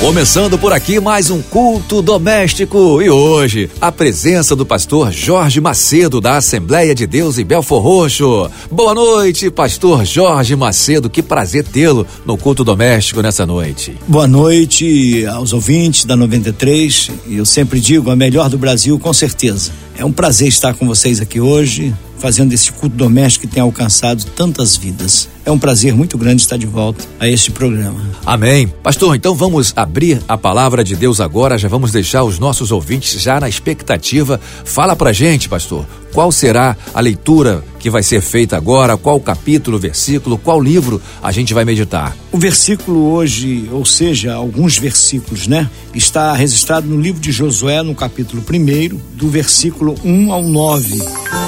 Começando 0.00 0.58
por 0.58 0.72
aqui 0.72 0.98
mais 0.98 1.28
um 1.28 1.42
culto 1.42 2.00
doméstico 2.00 3.02
e 3.02 3.10
hoje 3.10 3.68
a 3.78 3.92
presença 3.92 4.56
do 4.56 4.64
pastor 4.64 5.12
Jorge 5.12 5.60
Macedo 5.60 6.22
da 6.22 6.38
Assembleia 6.38 6.94
de 6.94 7.06
Deus 7.06 7.36
em 7.36 7.44
Belfor 7.44 7.82
Roxo. 7.82 8.50
Boa 8.70 8.94
noite, 8.94 9.50
pastor 9.50 10.06
Jorge 10.06 10.56
Macedo, 10.56 11.10
que 11.10 11.22
prazer 11.22 11.64
tê-lo 11.64 12.06
no 12.24 12.38
culto 12.38 12.64
doméstico 12.64 13.20
nessa 13.20 13.44
noite. 13.44 13.94
Boa 14.08 14.26
noite 14.26 15.26
aos 15.26 15.52
ouvintes 15.52 16.06
da 16.06 16.16
93 16.16 17.10
e 17.26 17.36
eu 17.36 17.44
sempre 17.44 17.78
digo 17.78 18.10
a 18.10 18.16
melhor 18.16 18.48
do 18.48 18.56
Brasil 18.56 18.98
com 18.98 19.12
certeza. 19.12 19.70
É 20.00 20.04
um 20.04 20.12
prazer 20.12 20.48
estar 20.48 20.72
com 20.72 20.86
vocês 20.86 21.20
aqui 21.20 21.38
hoje 21.42 21.94
fazendo 22.18 22.54
esse 22.54 22.72
culto 22.72 22.96
doméstico 22.96 23.46
que 23.46 23.52
tem 23.52 23.62
alcançado 23.62 24.24
tantas 24.34 24.74
vidas. 24.74 25.28
É 25.44 25.50
um 25.50 25.58
prazer 25.58 25.94
muito 25.94 26.16
grande 26.16 26.40
estar 26.40 26.56
de 26.56 26.64
volta 26.64 27.04
a 27.18 27.28
este 27.28 27.50
programa. 27.50 28.00
Amém. 28.24 28.66
Pastor, 28.82 29.14
então 29.14 29.34
vamos 29.34 29.74
abrir 29.76 30.22
a 30.26 30.38
palavra 30.38 30.82
de 30.82 30.96
Deus 30.96 31.20
agora, 31.20 31.58
já 31.58 31.68
vamos 31.68 31.92
deixar 31.92 32.24
os 32.24 32.38
nossos 32.38 32.72
ouvintes 32.72 33.20
já 33.20 33.38
na 33.38 33.48
expectativa. 33.48 34.40
Fala 34.64 34.96
pra 34.96 35.12
gente, 35.12 35.50
pastor, 35.50 35.86
qual 36.12 36.32
será 36.32 36.76
a 36.92 37.00
leitura 37.00 37.64
que 37.78 37.88
vai 37.88 38.02
ser 38.02 38.20
feita 38.20 38.56
agora, 38.56 38.96
qual 38.96 39.18
capítulo, 39.20 39.78
versículo, 39.78 40.36
qual 40.36 40.60
livro 40.60 41.00
a 41.22 41.32
gente 41.32 41.54
vai 41.54 41.64
meditar? 41.64 42.16
O 42.30 42.38
versículo 42.38 43.12
hoje, 43.12 43.68
ou 43.72 43.84
seja, 43.84 44.34
alguns 44.34 44.78
versículos, 44.78 45.46
né? 45.46 45.68
Está 45.94 46.34
registrado 46.34 46.86
no 46.86 47.00
livro 47.00 47.20
de 47.20 47.32
Josué, 47.32 47.82
no 47.82 47.94
capítulo 47.94 48.42
1, 48.42 49.16
do 49.16 49.28
versículo 49.28 49.94
1 50.04 50.32
ao 50.32 50.42
9. 50.42 51.02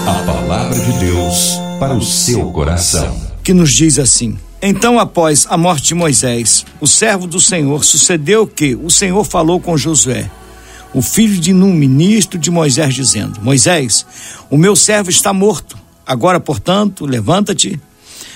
A 0.06 0.14
palavra 0.24 0.78
de 0.78 0.92
Deus 0.98 1.58
para 1.78 1.94
o 1.94 2.02
seu 2.02 2.50
coração. 2.52 3.14
Que 3.42 3.52
nos 3.52 3.72
diz 3.72 3.98
assim: 3.98 4.38
Então, 4.62 4.98
após 4.98 5.46
a 5.50 5.56
morte 5.56 5.88
de 5.88 5.94
Moisés, 5.94 6.64
o 6.80 6.86
servo 6.86 7.26
do 7.26 7.40
Senhor, 7.40 7.84
sucedeu 7.84 8.46
que 8.46 8.76
o 8.76 8.88
Senhor 8.88 9.24
falou 9.24 9.60
com 9.60 9.76
Josué, 9.76 10.30
o 10.94 11.00
filho 11.00 11.38
de 11.38 11.52
Num, 11.52 11.72
ministro 11.72 12.38
de 12.38 12.50
Moisés, 12.50 12.94
dizendo: 12.94 13.40
Moisés, 13.42 14.06
o 14.50 14.56
meu 14.56 14.76
servo 14.76 15.10
está 15.10 15.32
morto. 15.32 15.76
Agora, 16.06 16.40
portanto, 16.40 17.06
levanta-te, 17.06 17.80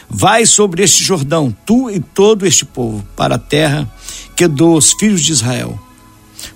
vai 0.08 0.46
sobre 0.46 0.82
este 0.82 1.02
Jordão, 1.02 1.54
tu 1.64 1.90
e 1.90 2.00
todo 2.00 2.46
este 2.46 2.64
povo, 2.64 3.04
para 3.16 3.34
a 3.34 3.38
terra 3.38 3.90
que 4.34 4.46
dou 4.46 4.74
aos 4.74 4.92
filhos 4.92 5.22
de 5.22 5.32
Israel. 5.32 5.78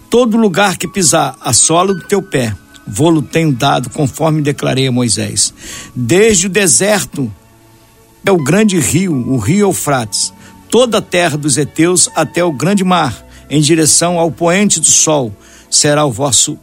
Todo 0.09 0.37
lugar 0.37 0.77
que 0.77 0.89
pisar 0.89 1.37
a 1.41 1.53
sola 1.53 1.95
do 1.95 2.03
teu 2.03 2.23
pé, 2.23 2.55
vou-lo 2.87 3.23
tenho 3.23 3.53
dado, 3.53 3.91
conforme 3.91 4.43
declarei 4.43 4.87
a 4.87 4.93
Moisés. 4.93 5.55
Desde 5.95 6.47
o 6.47 6.51
deserto 6.51 7.33
é 8.25 8.31
o 8.31 8.43
grande 8.43 8.79
rio, 8.79 9.15
o 9.15 9.39
rio 9.39 9.69
Eufrates, 9.69 10.33
toda 10.69 10.99
a 10.99 11.03
terra 11.03 11.37
dos 11.37 11.57
heteus 11.57 12.09
até 12.15 12.45
o 12.45 12.53
grande 12.53 12.85
mar, 12.85 13.27
em 13.49 13.61
direção 13.61 14.19
ao 14.19 14.31
poente 14.31 14.79
do 14.79 14.87
sol, 14.87 15.35
será 15.71 16.05
o 16.05 16.13
vosso 16.13 16.59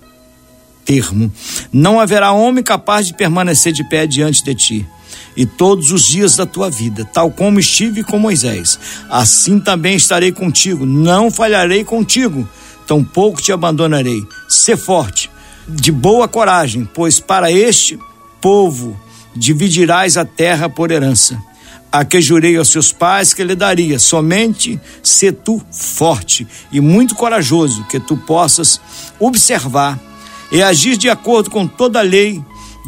termo. 0.85 1.31
Não 1.71 1.99
haverá 1.99 2.31
homem 2.31 2.63
capaz 2.63 3.07
de 3.07 3.13
permanecer 3.13 3.73
de 3.73 3.83
pé 3.83 4.05
diante 4.05 4.43
de 4.43 4.55
ti. 4.55 4.87
E 5.35 5.45
todos 5.45 5.91
os 5.91 6.03
dias 6.03 6.35
da 6.35 6.45
tua 6.45 6.69
vida, 6.69 7.05
tal 7.05 7.29
como 7.29 7.59
estive 7.59 8.03
com 8.03 8.17
Moisés, 8.17 8.79
assim 9.09 9.59
também 9.59 9.95
estarei 9.95 10.31
contigo, 10.31 10.83
não 10.83 11.29
falharei 11.29 11.83
contigo, 11.83 12.47
tampouco 12.87 13.41
te 13.41 13.51
abandonarei. 13.51 14.19
Sê 14.49 14.75
forte, 14.75 15.29
de 15.67 15.91
boa 15.91 16.27
coragem, 16.27 16.89
pois 16.91 17.19
para 17.19 17.51
este 17.51 17.99
povo 18.41 18.99
dividirás 19.35 20.17
a 20.17 20.25
terra 20.25 20.67
por 20.67 20.89
herança. 20.89 21.37
A 21.91 22.03
que 22.03 22.21
jurei 22.21 22.57
aos 22.57 22.69
seus 22.69 22.91
pais 22.91 23.33
que 23.33 23.43
lhe 23.43 23.55
daria, 23.55 23.97
somente 23.97 24.79
se 25.01 25.31
tu 25.31 25.61
forte 25.71 26.45
e 26.71 26.81
muito 26.81 27.15
corajoso, 27.15 27.85
que 27.85 27.99
tu 27.99 28.17
possas 28.17 28.79
observar 29.19 29.99
e 30.51 30.61
agir 30.61 30.97
de 30.97 31.09
acordo 31.09 31.49
com 31.49 31.67
toda 31.67 31.99
a 31.99 32.03
lei 32.03 32.43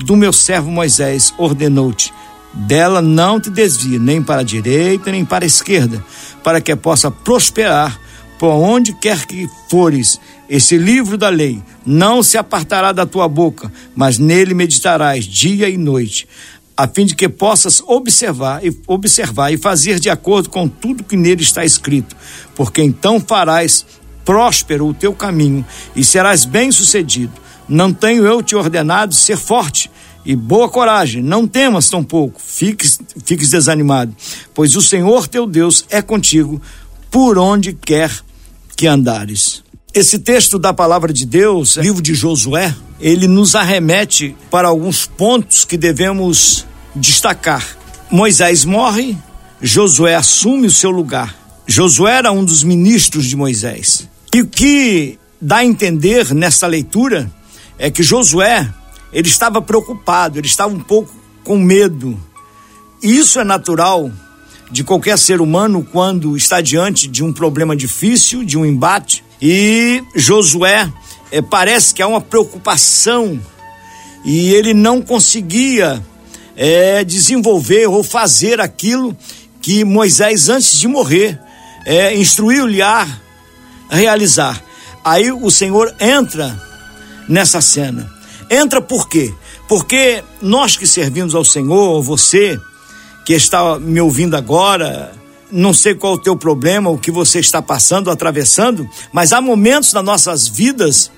do 0.05 0.15
meu 0.15 0.31
servo 0.31 0.69
Moisés, 0.69 1.33
ordenou-te. 1.37 2.13
Dela 2.53 3.01
não 3.01 3.39
te 3.39 3.49
desvie, 3.49 3.99
nem 3.99 4.21
para 4.21 4.41
a 4.41 4.43
direita, 4.43 5.11
nem 5.11 5.23
para 5.23 5.45
a 5.45 5.47
esquerda, 5.47 6.03
para 6.43 6.59
que 6.59 6.75
possa 6.75 7.11
prosperar 7.11 7.99
por 8.39 8.51
onde 8.51 8.93
quer 8.93 9.25
que 9.25 9.47
fores. 9.69 10.19
Esse 10.49 10.77
livro 10.77 11.15
da 11.15 11.29
lei 11.29 11.61
não 11.85 12.23
se 12.23 12.37
apartará 12.37 12.91
da 12.91 13.05
tua 13.05 13.27
boca, 13.27 13.71
mas 13.95 14.17
nele 14.17 14.53
meditarás 14.53 15.25
dia 15.25 15.69
e 15.69 15.77
noite, 15.77 16.27
a 16.79 16.87
fim 16.87 17.05
de 17.05 17.13
que 17.13 17.27
possas 17.27 17.83
observar 17.85 18.65
e 18.65 18.73
observar 18.87 19.51
e 19.51 19.57
fazer 19.57 19.99
de 19.99 20.09
acordo 20.09 20.49
com 20.49 20.65
tudo 20.65 21.03
que 21.03 21.17
nele 21.17 21.43
está 21.43 21.65
escrito, 21.65 22.15
porque 22.55 22.81
então 22.81 23.19
farás 23.19 23.85
próspero 24.23 24.87
o 24.87 24.93
teu 24.93 25.11
caminho 25.11 25.65
e 25.93 26.05
serás 26.05 26.45
bem-sucedido. 26.45 27.33
Não 27.67 27.91
tenho 27.91 28.25
eu 28.25 28.41
te 28.41 28.55
ordenado 28.55 29.13
ser 29.13 29.35
forte 29.35 29.91
e 30.23 30.37
boa 30.37 30.69
coragem, 30.69 31.21
não 31.21 31.45
temas 31.45 31.89
tampouco, 31.89 32.39
fiques, 32.41 32.97
fiques 33.25 33.49
desanimado, 33.49 34.15
pois 34.53 34.77
o 34.77 34.81
Senhor 34.81 35.27
teu 35.27 35.45
Deus 35.45 35.83
é 35.89 36.01
contigo 36.01 36.61
por 37.11 37.37
onde 37.37 37.73
quer 37.73 38.09
que 38.77 38.87
andares. 38.87 39.61
Esse 39.93 40.17
texto 40.17 40.57
da 40.57 40.73
palavra 40.73 41.11
de 41.11 41.25
Deus, 41.25 41.75
livro 41.75 42.01
de 42.01 42.15
Josué, 42.15 42.73
ele 43.01 43.27
nos 43.27 43.53
arremete 43.53 44.33
para 44.49 44.69
alguns 44.69 45.05
pontos 45.05 45.65
que 45.65 45.75
devemos 45.75 46.68
destacar. 46.95 47.65
Moisés 48.11 48.65
morre, 48.65 49.17
Josué 49.61 50.15
assume 50.15 50.67
o 50.67 50.71
seu 50.71 50.91
lugar. 50.91 51.35
Josué 51.67 52.13
era 52.13 52.31
um 52.31 52.43
dos 52.43 52.63
ministros 52.63 53.25
de 53.25 53.35
Moisés. 53.35 54.07
E 54.33 54.41
o 54.41 54.47
que 54.47 55.19
dá 55.41 55.57
a 55.57 55.65
entender 55.65 56.33
nessa 56.33 56.67
leitura 56.67 57.31
é 57.77 57.89
que 57.89 58.03
Josué, 58.03 58.67
ele 59.13 59.27
estava 59.27 59.61
preocupado, 59.61 60.39
ele 60.39 60.47
estava 60.47 60.73
um 60.73 60.79
pouco 60.79 61.13
com 61.43 61.57
medo. 61.57 62.19
E 63.01 63.17
isso 63.17 63.39
é 63.39 63.43
natural 63.43 64.11
de 64.71 64.83
qualquer 64.83 65.17
ser 65.17 65.41
humano 65.41 65.87
quando 65.91 66.35
está 66.37 66.61
diante 66.61 67.07
de 67.07 67.23
um 67.23 67.33
problema 67.33 67.75
difícil, 67.75 68.43
de 68.43 68.57
um 68.57 68.65
embate. 68.65 69.23
E 69.41 70.03
Josué 70.15 70.91
é, 71.31 71.41
parece 71.41 71.93
que 71.93 72.01
há 72.01 72.07
uma 72.07 72.21
preocupação 72.21 73.39
e 74.25 74.53
ele 74.53 74.73
não 74.73 75.01
conseguia 75.01 76.03
é, 76.61 77.05
desenvolver 77.05 77.87
ou 77.87 78.03
fazer 78.03 78.59
aquilo 78.59 79.15
que 79.61 79.85
Moisés, 79.85 80.49
antes 80.49 80.77
de 80.77 80.89
morrer, 80.89 81.39
é, 81.85 82.13
instruiu-lhe 82.13 82.81
a 82.81 83.07
realizar. 83.89 84.61
Aí 85.01 85.31
o 85.31 85.49
Senhor 85.49 85.95
entra 85.97 86.61
nessa 87.29 87.61
cena. 87.61 88.11
Entra 88.49 88.81
por 88.81 89.07
quê? 89.07 89.33
Porque 89.69 90.21
nós 90.41 90.75
que 90.75 90.85
servimos 90.85 91.33
ao 91.33 91.45
Senhor, 91.45 92.01
você 92.01 92.59
que 93.25 93.31
está 93.33 93.79
me 93.79 94.01
ouvindo 94.01 94.35
agora, 94.35 95.13
não 95.49 95.73
sei 95.73 95.95
qual 95.95 96.15
o 96.15 96.21
teu 96.21 96.35
problema, 96.35 96.89
o 96.89 96.97
que 96.97 97.09
você 97.09 97.39
está 97.39 97.61
passando, 97.61 98.11
atravessando, 98.11 98.85
mas 99.13 99.31
há 99.31 99.39
momentos 99.39 99.93
nas 99.93 100.03
nossas 100.03 100.45
vidas 100.49 101.09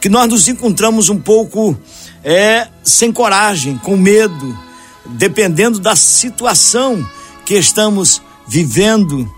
que 0.00 0.08
nós 0.08 0.26
nos 0.26 0.48
encontramos 0.48 1.10
um 1.10 1.18
pouco 1.18 1.76
é, 2.24 2.68
sem 2.82 3.12
coragem, 3.12 3.76
com 3.76 3.94
medo, 3.94 4.65
dependendo 5.10 5.78
da 5.78 5.96
situação 5.96 7.08
que 7.44 7.54
estamos 7.54 8.22
vivendo 8.46 9.32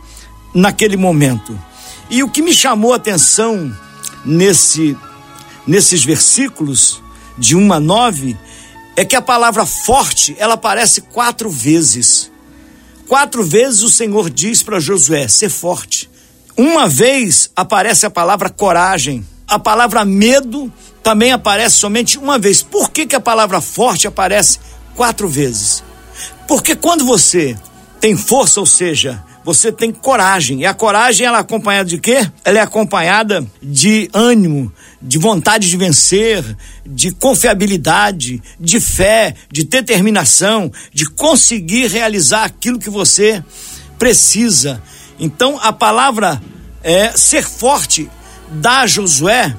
naquele 0.55 0.97
momento. 0.97 1.59
E 2.11 2.23
o 2.23 2.29
que 2.29 2.43
me 2.43 2.53
chamou 2.53 2.93
a 2.93 2.97
atenção 2.97 3.75
nesse 4.25 4.97
nesses 5.67 6.03
versículos 6.03 7.03
de 7.37 7.55
1 7.55 7.73
a 7.75 7.79
9 7.79 8.37
é 8.97 9.05
que 9.05 9.15
a 9.15 9.23
palavra 9.23 9.67
forte, 9.67 10.35
ela 10.38 10.55
aparece 10.55 11.03
quatro 11.03 11.50
vezes. 11.50 12.32
Quatro 13.06 13.44
vezes 13.44 13.82
o 13.82 13.91
Senhor 13.91 14.29
diz 14.29 14.62
para 14.62 14.81
Josué: 14.81 15.29
ser 15.29 15.50
forte. 15.50 16.11
Uma 16.56 16.88
vez 16.88 17.50
aparece 17.55 18.06
a 18.06 18.11
palavra 18.11 18.50
coragem. 18.50 19.25
A 19.47 19.59
palavra 19.59 20.05
medo 20.05 20.71
também 21.03 21.32
aparece 21.32 21.76
somente 21.76 22.19
uma 22.19 22.38
vez. 22.38 22.61
Por 22.61 22.91
que, 22.91 23.06
que 23.06 23.14
a 23.14 23.21
palavra 23.21 23.61
forte 23.61 24.06
aparece 24.09 24.59
quatro 24.99 25.29
vezes? 25.29 25.85
Porque 26.49 26.75
quando 26.75 27.05
você 27.05 27.56
tem 28.00 28.17
força, 28.17 28.59
ou 28.59 28.67
seja, 28.67 29.23
você 29.45 29.71
tem 29.71 29.93
coragem. 29.93 30.62
E 30.62 30.67
a 30.67 30.75
coragem 30.75 31.25
ela 31.25 31.39
é 31.39 31.41
acompanhada 31.41 31.89
de 31.89 31.99
quê? 31.99 32.29
Ela 32.45 32.59
é 32.59 32.62
acompanhada 32.62 33.47
de 33.62 34.11
ânimo, 34.12 34.73
de 35.00 35.17
vontade 35.17 35.71
de 35.71 35.77
vencer, 35.77 36.45
de 36.85 37.12
confiabilidade, 37.12 38.43
de 38.59 38.81
fé, 38.81 39.37
de 39.49 39.62
determinação, 39.62 40.73
de 40.93 41.09
conseguir 41.09 41.87
realizar 41.87 42.43
aquilo 42.43 42.81
que 42.81 42.91
você 42.91 43.41
precisa. 44.00 44.83
Então 45.17 45.61
a 45.62 45.73
palavra 45.73 46.43
é 46.83 47.12
ser 47.12 47.45
forte 47.45 48.11
dá 48.50 48.81
a 48.81 48.87
Josué 48.87 49.55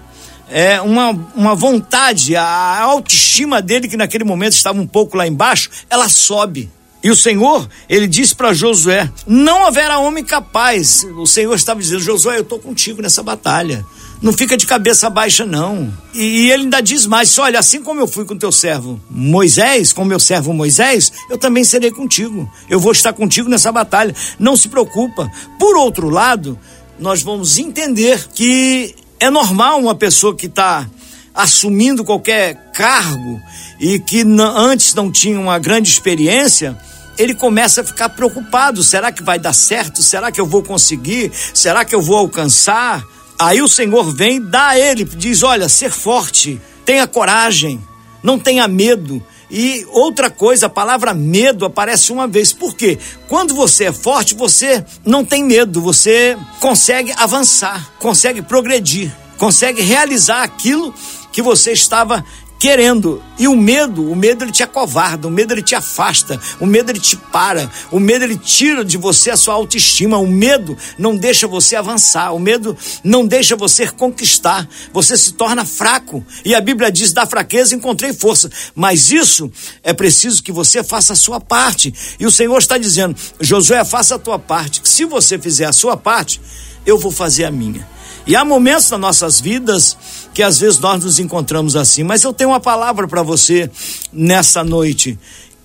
é, 0.50 0.82
uma, 0.82 1.10
uma 1.36 1.56
vontade, 1.56 2.36
a 2.36 2.82
autoestima 2.82 3.62
dele, 3.62 3.88
que 3.88 3.98
naquele 3.98 4.24
momento 4.24 4.54
estava 4.54 4.80
um 4.80 4.88
pouco 4.88 5.18
lá 5.18 5.28
embaixo, 5.28 5.70
ela 5.90 6.10
sobe. 6.10 6.70
E 7.02 7.10
o 7.10 7.16
Senhor, 7.16 7.68
ele 7.88 8.08
disse 8.08 8.36
para 8.36 8.54
Josué: 8.54 9.10
Não 9.26 9.66
haverá 9.66 10.00
homem 10.00 10.24
capaz. 10.24 11.06
O 11.18 11.26
Senhor 11.26 11.56
estava 11.56 11.80
dizendo: 11.80 12.02
Josué, 12.02 12.38
eu 12.38 12.42
estou 12.42 12.60
contigo 12.60 13.02
nessa 13.02 13.24
batalha. 13.24 13.86
Não 14.22 14.34
fica 14.34 14.58
de 14.58 14.68
cabeça 14.68 15.10
baixa, 15.10 15.46
não. 15.46 15.94
E, 16.14 16.22
e 16.22 16.52
ele 16.52 16.64
ainda 16.64 16.82
diz 16.82 17.06
mais: 17.06 17.38
olha, 17.40 17.58
assim 17.58 17.82
como 17.82 18.02
eu 18.02 18.08
fui 18.08 18.26
com 18.26 18.38
teu 18.38 18.52
servo 18.52 19.00
Moisés, 19.10 19.94
com 19.94 20.04
meu 20.04 20.20
servo 20.20 20.52
Moisés, 20.52 21.12
eu 21.30 21.38
também 21.38 21.64
serei 21.64 21.90
contigo. 21.90 22.52
Eu 22.70 22.82
vou 22.82 22.92
estar 22.92 23.14
contigo 23.14 23.50
nessa 23.50 23.72
batalha. 23.72 24.14
Não 24.38 24.58
se 24.58 24.68
preocupa. 24.68 25.32
Por 25.58 25.78
outro 25.78 26.10
lado, 26.10 26.60
nós 27.00 27.22
vamos 27.22 27.58
entender 27.58 28.28
que 28.34 28.94
é 29.20 29.30
normal 29.30 29.80
uma 29.80 29.96
pessoa 29.96 30.36
que 30.36 30.46
está 30.46 30.88
assumindo 31.34 32.04
qualquer 32.04 32.72
cargo 32.74 33.42
e 33.80 34.00
que 34.00 34.22
antes 34.22 34.94
não 34.94 35.12
tinha 35.12 35.40
uma 35.40 35.60
grande 35.60 35.90
experiência, 35.90 36.78
ele 37.18 37.34
começa 37.36 37.82
a 37.82 37.84
ficar 37.84 38.10
preocupado: 38.10 38.84
será 38.84 39.12
que 39.12 39.22
vai 39.22 39.38
dar 39.38 39.54
certo? 39.54 40.02
Será 40.02 40.32
que 40.32 40.40
eu 40.40 40.46
vou 40.46 40.64
conseguir? 40.64 41.32
Será 41.54 41.84
que 41.84 41.94
eu 41.94 42.02
vou 42.02 42.18
alcançar? 42.18 43.04
Aí 43.38 43.62
o 43.62 43.68
Senhor 43.68 44.14
vem, 44.14 44.42
dá 44.42 44.70
a 44.70 44.80
ele, 44.80 45.04
diz: 45.04 45.44
olha, 45.44 45.68
ser 45.70 45.92
forte, 45.92 46.60
tenha 46.86 47.08
coragem, 47.08 47.80
não 48.24 48.40
tenha 48.40 48.68
medo. 48.68 49.24
E 49.50 49.86
outra 49.90 50.30
coisa, 50.30 50.68
a 50.68 50.70
palavra 50.70 51.14
medo 51.14 51.66
aparece 51.66 52.12
uma 52.12 52.28
vez. 52.28 52.54
Por 52.54 52.76
quê? 52.76 52.98
Quando 53.28 53.56
você 53.56 53.86
é 53.86 53.92
forte, 53.92 54.36
você 54.36 54.86
não 55.06 55.26
tem 55.26 55.44
medo, 55.44 55.82
você 55.82 56.38
consegue 56.60 57.12
avançar, 57.18 57.92
consegue 58.00 58.42
progredir, 58.42 59.12
consegue 59.38 59.82
realizar 59.82 60.44
aquilo 60.44 60.94
que 61.32 61.42
você 61.42 61.72
estava 61.72 62.24
querendo. 62.60 63.24
E 63.38 63.48
o 63.48 63.56
medo, 63.56 64.12
o 64.12 64.16
medo 64.16 64.44
ele 64.44 64.52
te 64.52 64.62
acovarda, 64.62 65.28
o 65.28 65.32
medo 65.32 65.54
ele 65.54 65.64
te 65.64 65.74
afasta, 65.74 66.38
o 66.60 66.66
medo 66.66 66.92
ele 66.92 67.00
te 67.00 67.16
para, 67.16 67.72
o 67.90 68.00
medo 68.00 68.26
ele 68.26 68.38
tira 68.38 68.84
de 68.84 68.98
você 68.98 69.32
a 69.32 69.38
sua 69.38 69.54
autoestima, 69.54 70.18
o 70.18 70.28
medo 70.28 70.78
não 70.98 71.16
deixa 71.16 71.48
você 71.48 71.78
avançar, 71.78 72.34
o 72.34 72.40
medo 72.40 72.78
não 73.02 73.26
deixa 73.26 73.56
você 73.56 73.88
conquistar, 73.88 74.68
você 74.92 75.18
se 75.18 75.34
torna 75.34 75.64
fraco. 75.64 76.24
E 76.44 76.54
a 76.54 76.60
Bíblia 76.60 76.92
diz: 76.92 77.14
da 77.14 77.26
fraqueza 77.26 77.74
encontrei 77.74 78.12
força. 78.12 78.52
Mas 78.76 79.10
isso 79.10 79.50
é 79.82 79.94
preciso 79.94 80.44
que 80.44 80.52
você 80.52 80.84
faça 80.84 81.14
a 81.14 81.16
sua 81.16 81.40
parte. 81.40 81.94
E 82.20 82.26
o 82.26 82.32
Senhor 82.32 82.58
está 82.58 82.78
dizendo: 82.78 83.16
Josué, 83.40 83.86
faça 83.86 84.16
a 84.16 84.20
tua 84.20 84.38
parte, 84.38 84.82
se 84.84 85.06
você 85.06 85.40
fizer 85.40 85.66
a 85.66 85.74
sua 85.74 85.96
parte, 85.96 86.42
eu 86.86 86.98
vou 86.98 87.12
fazer 87.12 87.46
a 87.46 87.52
minha. 87.52 87.88
E 88.28 88.36
há 88.36 88.46
momentos 88.46 88.90
nas 88.92 89.00
nossas 89.00 89.40
vidas 89.40 89.98
que 90.34 90.44
às 90.44 90.60
vezes 90.60 90.80
nós 90.80 91.04
nos 91.04 91.20
encontramos 91.20 91.76
assim, 91.76 92.04
mas 92.04 92.24
eu 92.24 92.34
tenho 92.34 92.52
uma 92.52 92.60
palavra 92.60 93.08
para 93.08 93.24
você 93.24 93.70
nessa 94.12 94.64
noite. 94.64 95.18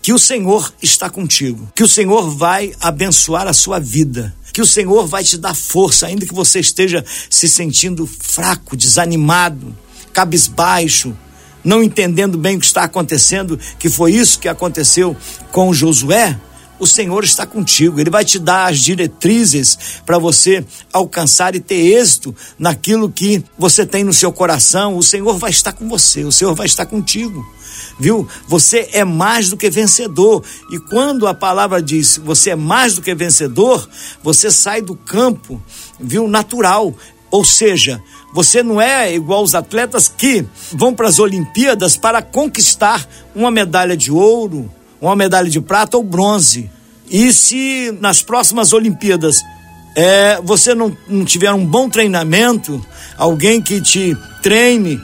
Que 0.03 0.13
o 0.13 0.19
Senhor 0.19 0.73
está 0.83 1.09
contigo, 1.09 1.67
que 1.75 1.83
o 1.83 1.89
Senhor 1.89 2.29
vai 2.37 2.75
abençoar 2.81 3.47
a 3.47 3.55
sua 3.55 3.79
vida, 3.79 4.35
que 4.53 4.61
o 4.61 4.67
Senhor 4.67 5.07
vai 5.07 5.25
te 5.25 5.39
dar 5.39 5.55
força, 5.55 6.07
ainda 6.07 6.27
que 6.27 6.35
você 6.35 6.61
esteja 6.61 7.03
se 7.31 7.49
sentindo 7.49 8.07
fraco, 8.07 8.77
desanimado, 8.77 9.75
cabisbaixo, 10.13 11.17
não 11.65 11.83
entendendo 11.83 12.37
bem 12.37 12.57
o 12.57 12.61
que 12.61 12.67
está 12.67 12.85
acontecendo, 12.85 13.59
que 13.79 13.89
foi 13.89 14.13
isso 14.13 14.39
que 14.39 14.49
aconteceu 14.49 15.17
com 15.51 15.73
Josué 15.73 16.39
o 16.85 16.87
Senhor 16.87 17.25
está 17.25 17.47
contigo, 17.47 17.99
Ele 17.99 18.11
vai 18.11 18.27
te 18.27 18.39
dar 18.39 18.71
as 18.71 18.79
diretrizes 18.79 20.03
para 20.05 20.19
você 20.19 20.63
alcançar 20.93 21.55
e 21.55 21.61
ter 21.61 21.77
êxito 21.77 22.37
naquilo 22.59 23.11
que 23.11 23.43
você 23.59 23.87
tem 23.87 24.05
no 24.05 24.13
seu 24.13 24.31
coração. 24.31 24.97
O 24.97 25.03
Senhor 25.03 25.39
vai 25.39 25.51
estar 25.51 25.73
com 25.73 25.89
você, 25.89 26.25
o 26.25 26.31
Senhor 26.31 26.55
vai 26.55 26.67
estar 26.67 26.85
contigo. 26.85 27.45
Viu? 27.99 28.29
Você 28.47 28.91
é 28.93 29.03
mais 29.03 29.49
do 29.49 29.57
que 29.57 29.71
vencedor. 29.71 30.45
E 30.71 30.79
quando 30.79 31.27
a 31.27 31.33
palavra 31.33 31.81
diz 31.81 32.21
você 32.23 32.51
é 32.51 32.57
mais 32.57 32.97
do 32.97 33.03
que 33.03 33.15
vencedor, 33.15 33.89
você 34.23 34.51
sai 34.51 34.83
do 34.83 34.95
campo, 34.95 35.63
viu? 35.99 36.29
Natural. 36.29 36.95
Ou 37.31 37.45
seja, 37.47 38.01
você 38.35 38.63
não 38.63 38.79
é 38.79 39.15
igual 39.15 39.43
os 39.43 39.55
atletas 39.55 40.07
que 40.07 40.45
vão 40.71 40.95
para 40.95 41.09
as 41.09 41.19
Olimpíadas 41.19 41.97
para 41.97 42.21
conquistar 42.21 43.09
uma 43.35 43.51
medalha 43.51 43.97
de 43.97 44.13
ouro, 44.13 44.71
uma 45.07 45.17
medalha 45.17 45.51
de 45.51 45.61
prata 45.61 45.97
ou 45.97 46.03
bronze. 46.03 46.71
E 47.11 47.33
se 47.33 47.97
nas 48.01 48.23
próximas 48.23 48.73
Olimpíadas 48.73 49.41
é, 49.97 50.41
você 50.43 50.75
não, 50.75 50.97
não 51.09 51.25
tiver 51.25 51.53
um 51.53 51.65
bom 51.65 51.89
treinamento, 51.89 52.85
alguém 53.17 53.61
que 53.61 53.81
te 53.81 54.17
treine, 54.43 55.01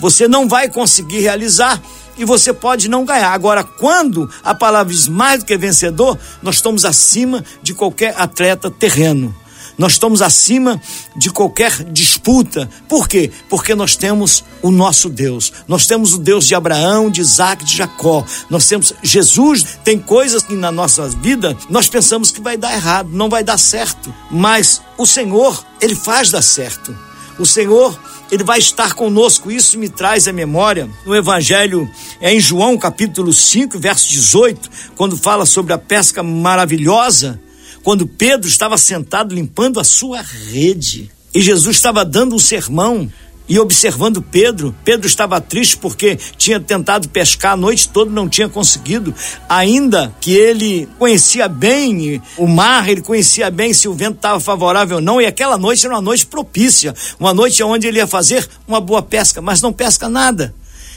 você 0.00 0.28
não 0.28 0.48
vai 0.48 0.68
conseguir 0.68 1.20
realizar 1.20 1.80
e 2.16 2.24
você 2.24 2.52
pode 2.52 2.88
não 2.88 3.04
ganhar. 3.04 3.32
Agora, 3.32 3.64
quando 3.64 4.30
a 4.42 4.54
palavra 4.54 4.92
diz 4.92 5.08
mais 5.08 5.40
do 5.40 5.46
que 5.46 5.56
vencedor, 5.56 6.18
nós 6.42 6.56
estamos 6.56 6.84
acima 6.84 7.44
de 7.62 7.74
qualquer 7.74 8.14
atleta 8.16 8.70
terreno. 8.70 9.34
Nós 9.76 9.92
estamos 9.92 10.22
acima 10.22 10.80
de 11.16 11.30
qualquer 11.30 11.84
disputa. 11.84 12.68
Por 12.88 13.08
quê? 13.08 13.30
Porque 13.48 13.74
nós 13.74 13.96
temos 13.96 14.44
o 14.62 14.70
nosso 14.70 15.08
Deus. 15.08 15.52
Nós 15.66 15.86
temos 15.86 16.14
o 16.14 16.18
Deus 16.18 16.46
de 16.46 16.54
Abraão, 16.54 17.10
de 17.10 17.20
Isaac, 17.20 17.64
de 17.64 17.76
Jacó. 17.76 18.24
Nós 18.48 18.66
temos 18.66 18.92
Jesus. 19.02 19.78
Tem 19.82 19.98
coisas 19.98 20.42
que 20.42 20.54
na 20.54 20.70
nossa 20.70 21.08
vida 21.08 21.56
nós 21.68 21.88
pensamos 21.88 22.30
que 22.30 22.40
vai 22.40 22.56
dar 22.56 22.72
errado, 22.72 23.10
não 23.12 23.28
vai 23.28 23.42
dar 23.42 23.58
certo. 23.58 24.14
Mas 24.30 24.80
o 24.96 25.06
Senhor, 25.06 25.64
ele 25.80 25.96
faz 25.96 26.30
dar 26.30 26.42
certo. 26.42 26.96
O 27.36 27.44
Senhor, 27.44 27.98
ele 28.30 28.44
vai 28.44 28.60
estar 28.60 28.94
conosco. 28.94 29.50
Isso 29.50 29.76
me 29.76 29.88
traz 29.88 30.28
à 30.28 30.32
memória 30.32 30.88
no 31.04 31.16
Evangelho, 31.16 31.90
é 32.20 32.32
em 32.32 32.38
João 32.38 32.78
capítulo 32.78 33.32
5, 33.32 33.78
verso 33.78 34.08
18, 34.08 34.70
quando 34.94 35.16
fala 35.16 35.44
sobre 35.44 35.72
a 35.72 35.78
pesca 35.78 36.22
maravilhosa 36.22 37.40
quando 37.84 38.06
Pedro 38.06 38.48
estava 38.48 38.76
sentado 38.76 39.34
limpando 39.34 39.78
a 39.78 39.84
sua 39.84 40.22
rede. 40.22 41.10
E 41.32 41.40
Jesus 41.40 41.76
estava 41.76 42.04
dando 42.04 42.34
um 42.34 42.38
sermão 42.38 43.10
e 43.46 43.58
observando 43.58 44.22
Pedro, 44.22 44.74
Pedro 44.84 45.06
estava 45.06 45.38
triste 45.38 45.76
porque 45.76 46.16
tinha 46.38 46.58
tentado 46.58 47.10
pescar 47.10 47.52
a 47.52 47.56
noite 47.56 47.90
toda, 47.90 48.10
não 48.10 48.26
tinha 48.26 48.48
conseguido, 48.48 49.14
ainda 49.46 50.14
que 50.18 50.32
ele 50.32 50.88
conhecia 50.98 51.46
bem 51.46 52.22
o 52.38 52.46
mar, 52.46 52.88
ele 52.88 53.02
conhecia 53.02 53.50
bem 53.50 53.74
se 53.74 53.86
o 53.86 53.92
vento 53.92 54.16
estava 54.16 54.40
favorável 54.40 54.96
ou 54.96 55.02
não, 55.02 55.20
e 55.20 55.26
aquela 55.26 55.58
noite 55.58 55.84
era 55.84 55.94
uma 55.94 56.00
noite 56.00 56.24
propícia, 56.24 56.94
uma 57.20 57.34
noite 57.34 57.62
onde 57.62 57.86
ele 57.86 57.98
ia 57.98 58.06
fazer 58.06 58.48
uma 58.66 58.80
boa 58.80 59.02
pesca, 59.02 59.42
mas 59.42 59.60
não 59.60 59.74
pesca 59.74 60.08
nada. 60.08 60.54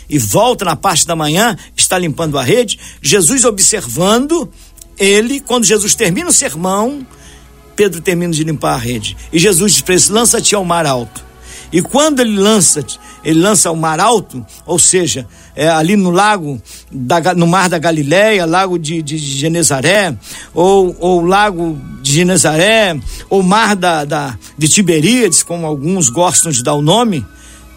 E 0.09 0.17
volta 0.17 0.63
na 0.63 0.77
parte 0.77 1.05
da 1.05 1.17
manhã, 1.17 1.57
está 1.75 1.99
limpando 1.99 2.37
a 2.39 2.43
rede, 2.43 2.79
Jesus 3.01 3.43
observando, 3.43 4.49
ele, 4.97 5.39
quando 5.39 5.65
Jesus 5.65 5.95
termina 5.95 6.29
o 6.29 6.33
sermão, 6.33 7.05
Pedro 7.75 8.01
termina 8.01 8.33
de 8.33 8.43
limpar 8.43 8.73
a 8.73 8.77
rede. 8.77 9.15
E 9.31 9.37
Jesus 9.37 9.73
diz 9.73 9.81
para 9.81 9.93
ele: 9.93 10.03
lança-te 10.09 10.55
ao 10.55 10.65
mar 10.65 10.85
alto. 10.85 11.25
E 11.71 11.81
quando 11.81 12.21
ele 12.21 12.37
lança, 12.37 12.85
ele 13.23 13.39
lança 13.39 13.67
ao 13.67 13.75
mar 13.75 13.99
alto, 13.99 14.45
ou 14.65 14.79
seja, 14.79 15.27
é, 15.53 15.67
ali 15.67 15.97
no 15.97 16.11
lago, 16.11 16.61
da, 16.89 17.33
no 17.33 17.45
mar 17.45 17.67
da 17.67 17.77
Galileia, 17.77 18.45
lago 18.45 18.79
de, 18.79 19.01
de 19.01 19.17
Genezaré, 19.17 20.15
ou, 20.53 20.95
ou 20.97 21.25
lago 21.25 21.77
de 22.01 22.13
Genezaré, 22.13 22.97
ou 23.29 23.43
mar 23.43 23.75
da, 23.75 24.05
da, 24.05 24.37
de 24.57 24.69
Tiberíades, 24.69 25.43
como 25.43 25.65
alguns 25.65 26.09
gostam 26.09 26.51
de 26.53 26.63
dar 26.63 26.73
o 26.73 26.81
nome, 26.81 27.25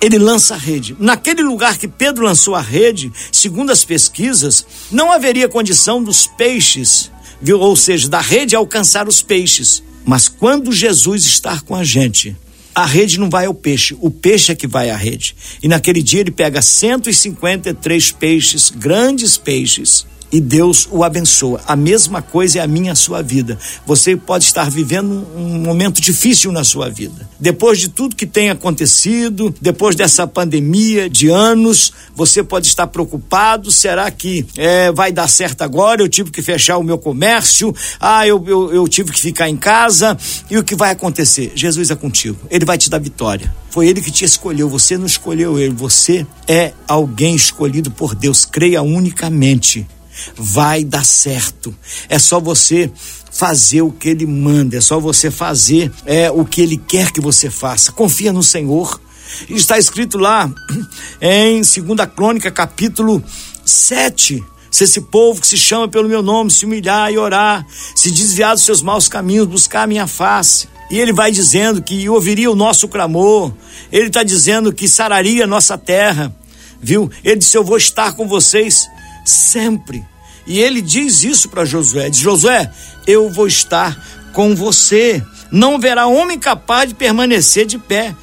ele 0.01 0.19
lança 0.19 0.55
a 0.55 0.59
rede. 0.59 0.97
Naquele 0.99 1.43
lugar 1.43 1.77
que 1.77 1.87
Pedro 1.87 2.25
lançou 2.25 2.55
a 2.55 2.61
rede, 2.61 3.13
segundo 3.31 3.71
as 3.71 3.85
pesquisas, 3.85 4.67
não 4.91 5.13
haveria 5.13 5.49
condição 5.49 6.03
dos 6.03 6.27
peixes, 6.27 7.11
viu? 7.41 7.61
ou 7.61 7.77
seja, 7.77 8.09
da 8.09 8.21
rede 8.21 8.57
alcançar 8.57 9.07
os 9.07 9.23
peixes. 9.23 9.83
Mas 10.05 10.29
quando 10.29 10.73
Jesus 10.73 11.27
está 11.27 11.61
com 11.61 11.75
a 11.75 11.85
gente, 11.85 12.35
a 12.75 12.87
rede 12.87 13.19
não 13.19 13.29
vai 13.29 13.47
ao 13.47 13.55
peixe, 13.55 13.97
o 14.01 14.11
peixe 14.11 14.53
é 14.53 14.55
que 14.55 14.67
vai 14.67 14.91
à 14.91 14.97
rede. 14.97 15.37
E 15.63 15.69
naquele 15.69 16.03
dia 16.03 16.21
ele 16.21 16.31
pega 16.31 16.63
153 16.63 18.13
peixes, 18.13 18.71
grandes 18.71 19.37
peixes, 19.37 20.07
e 20.33 20.41
Deus 20.41 20.89
o 20.91 21.03
abençoa. 21.03 21.61
A 21.67 21.75
mesma 21.75 22.23
coisa 22.23 22.59
é 22.59 22.63
a 22.63 22.67
minha 22.67 22.93
a 22.93 22.95
sua 22.95 23.23
vida. 23.23 23.59
Você 23.87 24.17
pode 24.17 24.45
estar 24.45 24.71
vivendo 24.71 25.27
um 25.37 25.59
momento 25.61 26.01
difícil 26.01 26.53
na 26.53 26.65
sua 26.65 26.89
vida. 26.89 27.29
Depois 27.39 27.79
de 27.79 27.89
tudo 27.89 28.17
que 28.17 28.27
tem 28.27 28.51
acontecido, 28.51 29.55
depois 29.61 29.97
dessa 29.97 30.27
pandemia 30.27 31.09
de 31.09 31.29
anos, 31.29 31.93
você 32.15 32.43
pode 32.43 32.67
estar 32.67 32.87
preocupado. 32.87 33.71
Será 33.71 34.11
que 34.11 34.47
é, 34.57 34.93
vai 34.93 35.11
dar 35.13 35.29
certo 35.29 35.63
agora? 35.63 36.03
Eu 36.03 36.09
tive 36.09 36.31
que 36.31 36.43
fechar 36.43 36.79
o 36.79 36.83
meu 36.83 36.99
comércio. 36.99 37.75
Ah, 37.99 38.27
eu, 38.27 38.43
eu, 38.47 38.75
eu 38.75 38.89
tive 38.89 39.13
que 39.13 39.21
ficar 39.21 39.49
em 39.49 39.57
casa. 39.57 40.17
E 40.51 40.59
o 40.59 40.65
que 40.65 40.75
vai 40.75 40.91
acontecer? 40.91 41.53
Jesus 41.55 41.91
é 41.91 41.97
contigo. 41.97 42.39
Ele 42.51 42.65
vai 42.65 42.79
te 42.79 42.91
dar 42.91 42.99
vitória. 42.99 43.53
Foi 43.71 43.87
ele 43.87 44.01
que 44.01 44.11
te 44.11 44.25
escolheu, 44.25 44.69
você 44.69 44.99
não 44.99 45.07
escolheu 45.07 45.59
ele. 45.59 45.75
Você 45.75 46.27
é 46.47 46.73
alguém 46.89 47.35
escolhido 47.35 47.91
por 47.91 48.15
Deus. 48.15 48.45
Creia 48.45 48.83
unicamente 48.83 49.87
vai 50.37 50.85
dar 50.85 51.05
certo. 51.05 51.75
É 52.09 52.19
só 52.19 52.41
você 52.41 52.91
fazer 53.31 53.83
o 53.83 53.93
que 53.93 54.09
ele 54.09 54.27
manda, 54.27 54.77
é 54.77 54.81
só 54.81 54.99
você 54.99 55.31
fazer 55.31 55.91
é, 56.05 56.31
o 56.31 56.45
que 56.45 56.61
ele 56.61 56.77
quer 56.77 57.11
que 57.13 57.21
você 57.21 57.49
faça. 57.51 57.93
Confia 57.93 58.33
no 58.33 58.43
Senhor. 58.43 59.01
Está 59.49 59.79
escrito 59.79 60.19
lá 60.19 60.53
em 61.21 61.61
2 61.61 61.75
Crônica, 62.15 62.51
capítulo 62.51 63.23
7. 63.65 64.43
Se 64.71 64.85
esse 64.85 65.01
povo 65.01 65.41
que 65.41 65.47
se 65.47 65.57
chama 65.57 65.89
pelo 65.89 66.09
meu 66.09 66.23
nome 66.23 66.51
se 66.51 66.65
humilhar 66.65 67.13
e 67.13 67.19
orar, 67.19 67.67
se 67.95 68.11
desviar 68.11 68.55
dos 68.55 68.65
seus 68.65 68.83
maus 68.83 69.09
caminhos, 69.09 69.47
buscar 69.47 69.83
a 69.83 69.87
minha 69.87 70.07
face. 70.07 70.69
E 70.91 70.99
ele 70.99 71.13
vai 71.13 71.31
dizendo 71.31 71.81
que 71.81 72.09
ouviria 72.09 72.51
o 72.51 72.57
nosso 72.57 72.89
clamor, 72.89 73.53
ele 73.93 74.09
está 74.09 74.23
dizendo 74.23 74.73
que 74.73 74.89
sararia 74.89 75.45
a 75.45 75.47
nossa 75.47 75.79
terra, 75.79 76.35
viu? 76.81 77.11
Ele 77.23 77.37
disse: 77.37 77.57
Eu 77.57 77.65
vou 77.65 77.77
estar 77.77 78.13
com 78.15 78.27
vocês 78.27 78.89
sempre. 79.25 80.05
E 80.51 80.59
ele 80.59 80.83
diz 80.83 81.23
isso 81.23 81.49
para 81.49 81.65
Josué: 81.65 82.11
diz, 82.11 82.19
Josué, 82.19 82.69
eu 83.07 83.31
vou 83.31 83.47
estar 83.47 83.97
com 84.33 84.53
você. 84.53 85.23
Não 85.49 85.79
verá 85.79 86.09
homem 86.09 86.41
capaz 86.41 86.89
de 86.89 86.95
permanecer 86.97 87.67
de 87.67 87.79
pé 87.79 88.17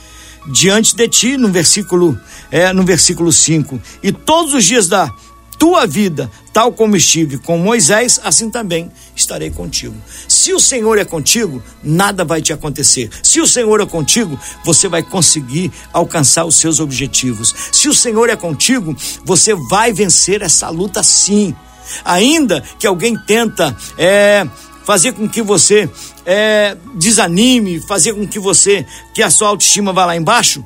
diante 0.46 0.93
de 0.93 1.07
ti, 1.07 1.38
no 1.38 1.48
versículo, 1.48 2.19
é, 2.51 2.74
no 2.74 2.84
versículo 2.84 3.31
5. 3.31 3.81
E 4.03 4.12
todos 4.12 4.53
os 4.53 4.65
dias 4.65 4.89
da 4.89 5.10
tua 5.57 5.88
vida, 5.88 6.29
tal 6.51 6.74
como 6.74 6.98
estive 6.98 7.38
com 7.38 7.57
Moisés, 7.57 8.19
assim 8.22 8.50
também 8.50 8.91
estarei 9.15 9.50
contigo. 9.50 9.96
Se 10.27 10.51
o 10.51 10.60
Senhor 10.60 10.98
é 10.98 11.05
contigo, 11.05 11.63
nada 11.81 12.25
vai 12.25 12.41
te 12.41 12.51
acontecer. 12.51 13.10
Se 13.24 13.39
o 13.39 13.48
Senhor 13.48 13.79
é 13.79 13.86
contigo, 13.86 14.38
você 14.65 14.89
vai 14.89 15.01
conseguir 15.01 15.72
alcançar 15.93 16.43
os 16.43 16.55
seus 16.55 16.81
objetivos. 16.81 17.55
Se 17.72 17.88
o 17.88 17.93
Senhor 17.93 18.29
é 18.29 18.36
contigo, 18.36 18.93
você 19.24 19.55
vai 19.69 19.93
vencer 19.93 20.41
essa 20.41 20.67
luta 20.69 21.01
sim. 21.01 21.55
Ainda 22.03 22.62
que 22.79 22.88
alguém 22.88 23.17
tenta 23.17 23.75
é, 23.98 24.48
fazer 24.86 25.12
com 25.13 25.27
que 25.27 25.41
você 25.41 25.89
é, 26.25 26.77
desanime, 26.96 27.82
fazer 27.82 28.13
com 28.13 28.27
que 28.27 28.39
você, 28.39 28.86
que 29.13 29.22
a 29.22 29.29
sua 29.29 29.50
autoestima 29.50 29.91
vá 29.91 30.06
lá 30.06 30.15
embaixo, 30.15 30.65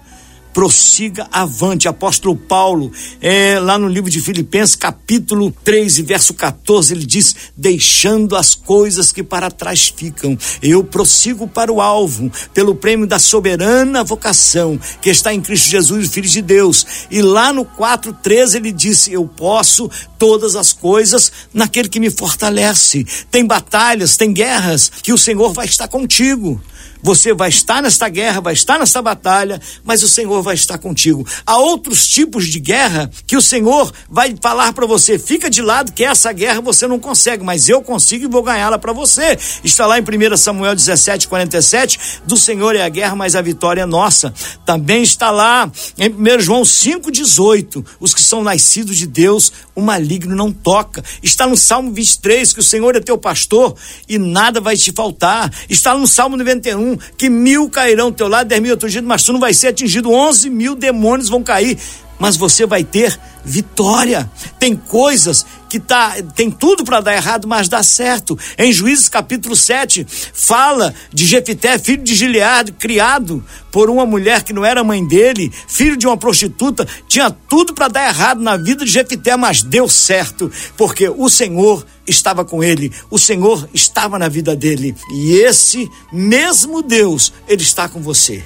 prossiga 0.54 1.28
avante. 1.32 1.88
Apóstolo 1.88 2.36
Paulo, 2.36 2.92
é, 3.22 3.60
lá 3.60 3.78
no 3.78 3.88
livro 3.88 4.10
de 4.10 4.22
Filipenses, 4.22 4.76
capítulo 4.76 5.54
3 5.64 6.00
e 6.00 6.04
verso 6.04 6.34
14, 6.34 6.94
ele 6.94 7.06
diz: 7.06 7.36
Deixando 7.56 8.36
as 8.36 8.56
coisas 8.56 9.12
que 9.12 9.24
para 9.24 9.52
trás 9.52 9.94
ficam, 9.96 10.38
eu 10.62 10.84
prossigo 10.84 11.48
para 11.48 11.72
o 11.72 11.82
alvo, 11.82 12.32
pelo 12.54 12.76
prêmio 12.76 13.08
da 13.08 13.20
soberana 13.20 14.04
vocação 14.04 14.80
que 15.02 15.10
está 15.10 15.34
em 15.34 15.42
Cristo 15.42 15.70
Jesus, 15.70 16.10
Filho 16.10 16.30
de 16.30 16.42
Deus. 16.42 16.86
E 17.10 17.22
lá 17.22 17.54
no 17.54 17.66
4,13 17.66 18.56
ele 18.56 18.72
disse: 18.72 19.12
Eu 19.12 19.26
posso 19.26 19.90
todas 20.18 20.56
as 20.56 20.74
coisas 20.74 21.32
naquele 21.54 21.90
que 21.90 22.00
me 22.00 22.10
fortalece. 22.10 23.06
Tem 23.30 23.46
batalhas, 23.46 24.18
tem 24.18 24.32
guerras 24.32 24.92
que 25.02 25.14
o 25.14 25.18
Senhor 25.18 25.54
vai 25.54 25.66
estar 25.66 25.88
contigo. 25.88 26.62
Você 27.04 27.34
vai 27.34 27.50
estar 27.50 27.82
nesta 27.82 28.08
guerra, 28.10 28.42
vai 28.42 28.54
estar 28.54 28.80
nesta 28.80 29.02
batalha, 29.02 29.60
mas 29.84 30.04
o 30.04 30.08
Senhor 30.08 30.42
vai 30.42 30.56
estar 30.56 30.78
contigo. 30.78 31.26
Há 31.46 31.58
outros 31.58 32.08
tipos 32.08 32.48
de 32.48 32.60
guerra 32.60 33.10
que 33.26 33.36
o 33.36 33.42
Senhor 33.42 33.92
vai 34.10 34.36
falar 34.42 34.74
para 34.74 34.86
você: 34.86 35.18
fica 35.18 35.50
de 35.50 35.62
lado, 35.62 35.92
que 35.92 36.04
essa 36.04 36.32
guerra 36.32 36.62
você 36.62 36.88
não 36.88 37.00
consegue, 37.00 37.44
mas 37.44 37.70
eu 37.70 37.82
consigo 37.82 38.26
e 38.26 38.28
vou 38.28 38.44
ganhá-la 38.44 38.78
para 38.78 38.94
você. 38.94 39.38
Está 39.64 39.86
lá 39.86 39.98
em 39.98 40.02
1 40.02 40.38
Samuel 40.38 40.76
17, 40.76 41.28
47. 41.28 42.00
Do 42.26 42.38
Senhor 42.38 42.76
é 42.76 42.84
a 42.84 42.90
guerra, 42.90 43.16
mas 43.16 43.36
a 43.36 43.42
vitória 43.42 43.82
é 43.82 43.86
nossa. 43.86 44.34
Também 44.66 45.04
está 45.04 45.32
lá 45.32 45.72
em 45.98 46.10
1 46.10 46.40
João 46.40 46.66
5, 46.66 47.12
18. 47.12 47.86
Os 48.00 48.14
que 48.14 48.22
são 48.22 48.44
nascidos 48.44 48.98
de 48.98 49.08
Deus, 49.08 49.52
o 49.82 49.84
maligno 49.84 50.36
não 50.36 50.52
toca. 50.52 51.04
Está 51.24 51.48
no 51.48 51.58
Salmo 51.58 51.92
23, 51.92 52.54
que 52.54 52.60
o 52.60 52.64
Senhor 52.64 52.96
é 52.96 53.00
teu 53.00 53.18
pastor 53.18 53.76
e 54.08 54.18
nada 54.18 54.62
vai 54.62 54.78
te 54.78 54.92
faltar. 54.92 55.52
Está 55.68 55.98
no 55.98 56.08
Salmo 56.08 56.38
91 56.38 56.98
que 57.18 57.30
mil 57.30 57.70
cairão 57.70 58.06
ao 58.06 58.12
teu 58.12 58.28
lado, 58.28 58.48
dez 58.48 58.62
mil 58.62 58.76
atingidos, 58.76 59.08
mas 59.08 59.24
tu 59.24 59.34
não 59.34 59.40
vai 59.40 59.54
ser 59.54 59.70
atingido, 59.70 60.12
onze 60.12 60.50
mil 60.50 60.76
demônios 60.76 61.30
vão 61.30 61.44
cair, 61.44 61.78
mas 62.20 62.38
você 62.38 62.66
vai 62.66 62.84
ter 62.84 63.20
vitória. 63.44 64.30
Tem 64.60 64.76
coisas 64.76 65.46
que 65.72 65.80
tá, 65.80 66.18
tem 66.36 66.52
tudo 66.52 66.84
para 66.84 67.00
dar 67.00 67.16
errado, 67.16 67.48
mas 67.48 67.70
dá 67.70 67.82
certo. 67.82 68.38
Em 68.58 68.74
Juízes 68.74 69.08
capítulo 69.08 69.56
7, 69.56 70.06
fala 70.34 70.94
de 71.14 71.26
Jefité, 71.26 71.80
filho 71.80 72.04
de 72.04 72.14
Gileade, 72.14 72.74
criado 72.74 73.42
por 73.72 73.90
uma 73.90 74.06
mulher 74.06 74.44
que 74.44 74.52
não 74.52 74.66
era 74.66 74.84
mãe 74.84 75.08
dele, 75.08 75.50
filho 75.70 75.96
de 75.96 76.06
uma 76.06 76.18
prostituta, 76.18 76.86
tinha 77.08 77.32
tudo 77.32 77.74
para 77.74 77.88
dar 77.88 78.06
errado 78.06 78.42
na 78.42 78.58
vida 78.58 78.84
de 78.84 78.92
Jefité, 78.92 79.38
mas 79.38 79.64
deu 79.64 79.88
certo, 79.88 80.52
porque 80.76 81.08
o 81.08 81.30
Senhor 81.30 81.86
estava 82.06 82.44
com 82.44 82.62
ele, 82.62 82.92
o 83.10 83.18
Senhor 83.18 83.70
estava 83.74 84.20
na 84.20 84.28
vida 84.28 84.54
dele. 84.58 84.94
E 85.14 85.36
esse 85.36 85.90
mesmo 86.12 86.82
Deus, 86.82 87.32
ele 87.48 87.62
está 87.62 87.88
com 87.88 88.02
você. 88.02 88.44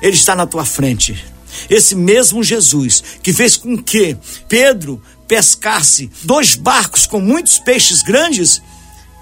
Ele 0.00 0.14
está 0.14 0.36
na 0.36 0.46
tua 0.46 0.64
frente. 0.64 1.20
Esse 1.68 1.96
mesmo 1.96 2.44
Jesus 2.44 3.02
que 3.20 3.32
fez 3.32 3.56
com 3.56 3.76
que 3.76 4.16
Pedro 4.48 5.02
pescasse 5.30 6.10
dois 6.24 6.56
barcos 6.56 7.06
com 7.06 7.20
muitos 7.20 7.60
peixes 7.60 8.02
grandes, 8.02 8.60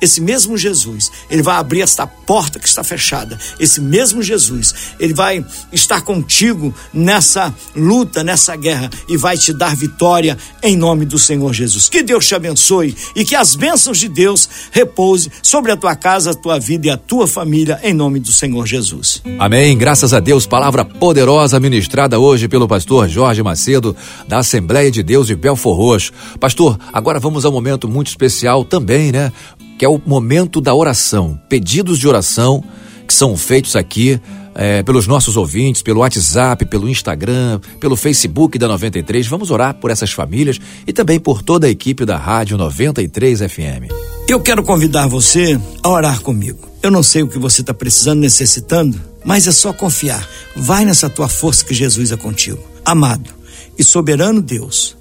esse 0.01 0.21
mesmo 0.21 0.57
Jesus, 0.57 1.11
ele 1.31 1.43
vai 1.43 1.57
abrir 1.57 1.83
esta 1.83 2.07
porta 2.07 2.59
que 2.59 2.69
está 2.69 2.85
fechada. 2.85 3.39
Esse 3.59 3.81
mesmo 3.81 4.23
Jesus, 4.23 4.75
ele 4.99 5.15
vai 5.15 5.45
estar 5.73 6.03
contigo 6.03 6.75
nessa 6.93 7.55
luta, 7.75 8.23
nessa 8.23 8.55
guerra 8.57 8.91
e 9.09 9.17
vai 9.17 9.37
te 9.37 9.53
dar 9.53 9.75
vitória 9.75 10.37
em 10.63 10.77
nome 10.77 11.05
do 11.05 11.19
Senhor 11.19 11.53
Jesus. 11.53 11.89
Que 11.89 12.03
Deus 12.03 12.27
te 12.27 12.35
abençoe 12.35 12.97
e 13.15 13.25
que 13.25 13.35
as 13.35 13.55
bênçãos 13.55 13.99
de 13.99 14.09
Deus 14.09 14.49
repouse 14.71 15.31
sobre 15.43 15.73
a 15.73 15.77
tua 15.77 15.97
casa, 15.97 16.31
a 16.31 16.35
tua 16.35 16.59
vida 16.59 16.87
e 16.87 16.91
a 16.91 16.97
tua 16.97 17.27
família 17.27 17.81
em 17.83 17.95
nome 17.95 18.21
do 18.21 18.33
Senhor 18.33 18.67
Jesus. 18.67 19.23
Amém. 19.39 19.77
Graças 19.77 20.13
a 20.13 20.21
Deus, 20.21 20.47
palavra 20.47 20.85
poderosa 20.85 21.59
ministrada 21.59 22.19
hoje 22.19 22.49
pelo 22.49 22.69
pastor 22.69 23.09
Jorge 23.09 23.43
Macedo 23.43 23.97
da 24.27 24.39
Assembleia 24.39 24.91
de 24.91 25.03
Deus 25.03 25.27
de 25.27 25.35
Belfor 25.35 25.77
Roxo. 25.77 26.13
Pastor, 26.39 26.79
agora 26.93 27.19
vamos 27.19 27.45
a 27.45 27.49
um 27.49 27.53
momento 27.53 27.89
muito 27.89 28.09
especial 28.09 28.65
também, 28.65 29.13
né? 29.13 29.33
Que 29.79 29.85
é 29.85 29.89
o 29.89 30.01
momento 30.05 30.61
da 30.61 30.75
oração, 30.75 31.41
pedidos 31.49 31.99
de 31.99 32.09
oração 32.09 32.63
que 33.07 33.15
são 33.15 33.37
feitos 33.37 33.77
aqui 33.77 34.21
é, 34.55 34.83
pelos 34.83 35.07
nossos 35.07 35.37
ouvintes, 35.37 35.83
pelo 35.83 36.01
WhatsApp, 36.01 36.67
pelo 36.67 36.89
Instagram, 36.89 37.61
pelo 37.79 37.97
Facebook 37.97 38.59
da 38.59 38.67
93. 38.67 39.27
Vamos 39.29 39.53
orar 39.53 39.75
por 39.75 39.91
essas 39.91 40.11
famílias 40.11 40.59
e 40.85 40.93
também 40.93 41.21
por 41.21 41.43
toda 41.43 41.69
a 41.69 41.71
equipe 41.71 42.05
da 42.05 42.17
Rádio 42.17 42.59
93 42.59 43.39
FM. 43.39 43.93
Eu 44.29 44.41
quero 44.41 44.65
convidar 44.65 45.07
você 45.07 45.59
a 45.83 45.89
orar 45.89 46.21
comigo. 46.21 46.69
Eu 46.83 46.91
não 46.91 47.03
sei 47.03 47.23
o 47.23 47.29
que 47.29 47.39
você 47.39 47.61
está 47.61 47.73
precisando, 47.73 48.21
necessitando, 48.21 49.01
mas 49.25 49.47
é 49.47 49.53
só 49.53 49.73
confiar. 49.73 50.29
Vai 50.57 50.85
nessa 50.85 51.09
tua 51.09 51.29
força 51.29 51.65
que 51.65 51.73
Jesus 51.73 52.11
é 52.11 52.17
contigo. 52.17 52.63
Amado 52.85 53.31
e 53.79 53.85
soberano 53.85 54.43
Deus, 54.43 54.97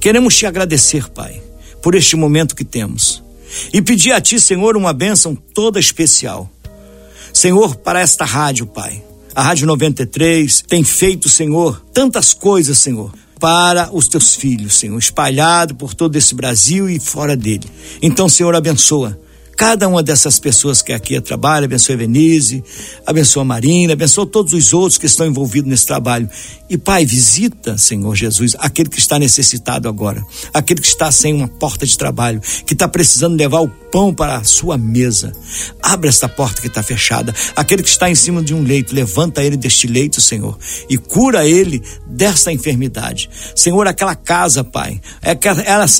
queremos 0.00 0.34
te 0.34 0.46
agradecer, 0.46 1.06
Pai, 1.10 1.42
por 1.82 1.94
este 1.94 2.16
momento 2.16 2.56
que 2.56 2.64
temos 2.64 3.25
e 3.72 3.80
pedir 3.82 4.12
a 4.12 4.20
Ti, 4.20 4.40
Senhor, 4.40 4.76
uma 4.76 4.92
bênção 4.92 5.34
toda 5.34 5.78
especial. 5.78 6.50
Senhor, 7.32 7.76
para 7.76 8.00
esta 8.00 8.24
rádio, 8.24 8.66
Pai. 8.66 9.02
A 9.34 9.42
Rádio 9.42 9.66
93 9.66 10.62
tem 10.66 10.82
feito, 10.82 11.28
Senhor, 11.28 11.84
tantas 11.92 12.32
coisas, 12.32 12.78
Senhor, 12.78 13.12
para 13.38 13.90
os 13.92 14.08
teus 14.08 14.34
filhos, 14.34 14.78
Senhor, 14.78 14.98
espalhado 14.98 15.74
por 15.74 15.92
todo 15.92 16.16
esse 16.16 16.34
Brasil 16.34 16.88
e 16.88 16.98
fora 16.98 17.36
dele. 17.36 17.70
Então, 18.00 18.28
Senhor, 18.28 18.54
abençoa 18.54 19.18
cada 19.56 19.88
uma 19.88 20.02
dessas 20.02 20.38
pessoas 20.38 20.82
que 20.82 20.92
aqui 20.92 21.18
trabalham, 21.20 21.64
abençoa 21.64 21.94
a 21.94 21.98
Venise, 21.98 22.62
abençoa 23.06 23.42
a 23.42 23.44
Marina, 23.44 23.94
abençoa 23.94 24.26
todos 24.26 24.52
os 24.52 24.74
outros 24.74 24.98
que 24.98 25.06
estão 25.06 25.26
envolvidos 25.26 25.70
nesse 25.70 25.86
trabalho. 25.86 26.28
E 26.68 26.76
Pai, 26.76 27.06
visita, 27.06 27.78
Senhor 27.78 28.14
Jesus, 28.14 28.54
aquele 28.58 28.90
que 28.90 28.98
está 28.98 29.18
necessitado 29.18 29.88
agora, 29.88 30.22
aquele 30.52 30.80
que 30.80 30.86
está 30.86 31.10
sem 31.10 31.32
uma 31.32 31.48
porta 31.48 31.86
de 31.86 31.96
trabalho, 31.96 32.40
que 32.66 32.74
está 32.74 32.86
precisando 32.86 33.36
levar 33.36 33.60
o 33.60 33.68
pão 33.68 34.12
para 34.12 34.36
a 34.36 34.44
sua 34.44 34.76
mesa. 34.76 35.32
Abre 35.82 36.08
esta 36.08 36.28
porta 36.28 36.60
que 36.60 36.66
está 36.66 36.82
fechada. 36.82 37.34
Aquele 37.54 37.82
que 37.82 37.88
está 37.88 38.10
em 38.10 38.14
cima 38.14 38.42
de 38.42 38.52
um 38.52 38.62
leito, 38.62 38.94
levanta 38.94 39.42
ele 39.42 39.56
deste 39.56 39.86
leito, 39.86 40.20
Senhor, 40.20 40.58
e 40.88 40.98
cura 40.98 41.46
ele 41.46 41.82
desta 42.06 42.52
enfermidade. 42.52 43.30
Senhor, 43.54 43.86
aquela 43.86 44.14
casa, 44.14 44.62
Pai, 44.62 45.00
é 45.22 45.38